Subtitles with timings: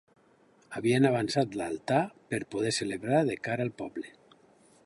[0.77, 2.01] Havien avançat l'altar
[2.35, 4.09] per poder celebrar de cara al poble.